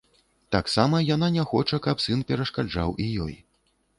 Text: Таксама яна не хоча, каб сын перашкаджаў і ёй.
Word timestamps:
Таксама 0.55 1.01
яна 1.15 1.27
не 1.35 1.43
хоча, 1.51 1.79
каб 1.87 2.01
сын 2.05 2.25
перашкаджаў 2.31 2.95
і 3.05 3.11
ёй. 3.27 3.37